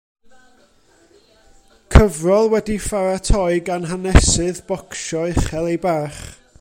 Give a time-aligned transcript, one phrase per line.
[1.95, 6.25] Cyfrol wedi'i pharatoi gan hanesydd bocsio uchel ei barch.